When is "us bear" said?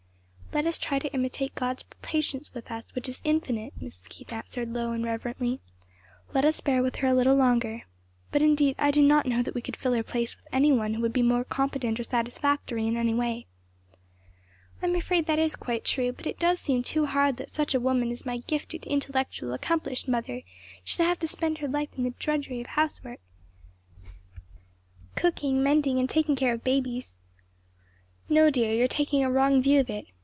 6.43-6.83